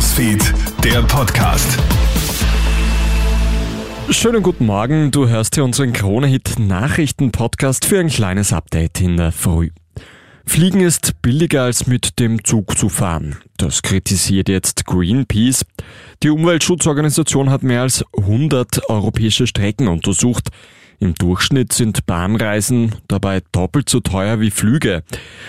[0.00, 1.78] Newsfeed, der Podcast.
[4.08, 9.30] Schönen guten Morgen, du hörst hier unseren Krone-Hit Nachrichten-Podcast für ein kleines Update in der
[9.30, 9.68] Früh.
[10.46, 13.36] Fliegen ist billiger als mit dem Zug zu fahren.
[13.58, 15.66] Das kritisiert jetzt Greenpeace.
[16.22, 20.48] Die Umweltschutzorganisation hat mehr als 100 europäische Strecken untersucht.
[21.02, 25.02] Im Durchschnitt sind Bahnreisen dabei doppelt so teuer wie Flüge.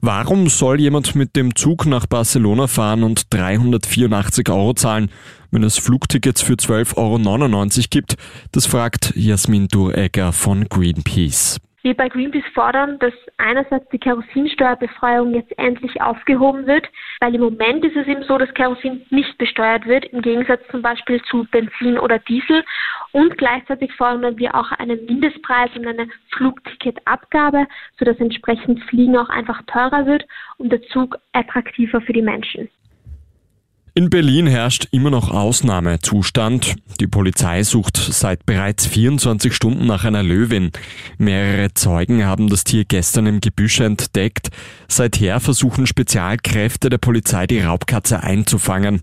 [0.00, 5.10] Warum soll jemand mit dem Zug nach Barcelona fahren und 384 Euro zahlen,
[5.50, 8.14] wenn es Flugtickets für 12,99 Euro gibt?
[8.52, 11.58] Das fragt Jasmin Duregger von Greenpeace.
[11.82, 16.88] Wir bei Greenpeace fordern, dass einerseits die Kerosinsteuerbefreiung jetzt endlich aufgehoben wird,
[17.20, 20.80] weil im Moment ist es eben so, dass Kerosin nicht besteuert wird, im Gegensatz zum
[20.80, 22.64] Beispiel zu Benzin oder Diesel.
[23.10, 27.66] Und gleichzeitig fordern wir auch einen Mindestpreis und eine Flugticketabgabe,
[27.98, 30.24] sodass entsprechend Fliegen auch einfach teurer wird
[30.58, 32.68] und der Zug attraktiver für die Menschen.
[33.94, 36.76] In Berlin herrscht immer noch Ausnahmezustand.
[36.98, 40.70] Die Polizei sucht seit bereits 24 Stunden nach einer Löwin.
[41.18, 44.48] Mehrere Zeugen haben das Tier gestern im Gebüsch entdeckt.
[44.88, 49.02] Seither versuchen Spezialkräfte der Polizei die Raubkatze einzufangen.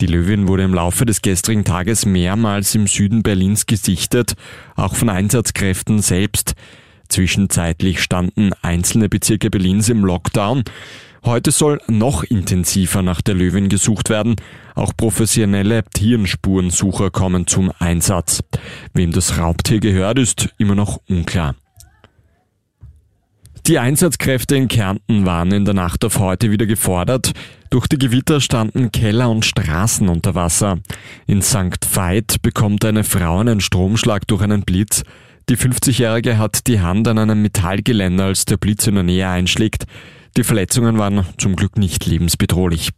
[0.00, 4.34] Die Löwin wurde im Laufe des gestrigen Tages mehrmals im Süden Berlins gesichtet,
[4.74, 6.54] auch von Einsatzkräften selbst.
[7.08, 10.64] Zwischenzeitlich standen einzelne Bezirke Berlins im Lockdown.
[11.24, 14.36] Heute soll noch intensiver nach der Löwin gesucht werden.
[14.74, 18.42] Auch professionelle Tierenspurensucher kommen zum Einsatz.
[18.92, 21.54] Wem das Raubtier gehört, ist immer noch unklar.
[23.66, 27.32] Die Einsatzkräfte in Kärnten waren in der Nacht auf heute wieder gefordert.
[27.70, 30.80] Durch die Gewitter standen Keller und Straßen unter Wasser.
[31.26, 31.78] In St.
[31.90, 35.02] Veit bekommt eine Frau einen Stromschlag durch einen Blitz.
[35.48, 39.86] Die 50-Jährige hat die Hand an einem Metallgeländer, als der Blitz in der Nähe einschlägt.
[40.36, 42.90] Die Verletzungen waren zum Glück nicht lebensbedrohlich.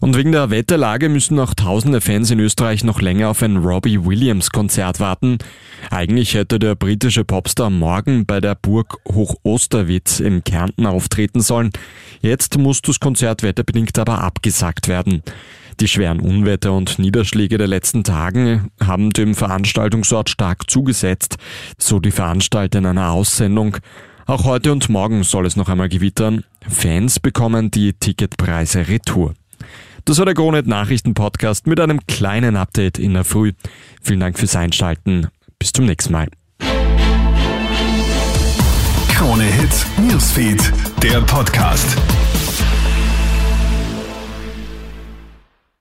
[0.00, 4.04] Und wegen der Wetterlage müssen auch tausende Fans in Österreich noch länger auf ein Robbie
[4.04, 5.38] Williams Konzert warten.
[5.90, 11.70] Eigentlich hätte der britische Popstar morgen bei der Burg Hochosterwitz in Kärnten auftreten sollen.
[12.20, 15.22] Jetzt muss das Konzert wetterbedingt aber abgesagt werden.
[15.80, 21.36] Die schweren Unwetter und Niederschläge der letzten Tagen haben dem Veranstaltungsort stark zugesetzt,
[21.78, 23.78] so die Veranstalter in einer Aussendung.
[24.26, 26.44] Auch heute und morgen soll es noch einmal gewittern.
[26.66, 29.34] Fans bekommen die Ticketpreise retour.
[30.06, 33.52] Das war der Gronet Nachrichten Podcast mit einem kleinen Update in der Früh.
[34.02, 35.28] Vielen Dank fürs Einschalten.
[35.58, 36.28] Bis zum nächsten Mal.
[39.08, 41.96] Krone Hits, Newsfeed, der Podcast.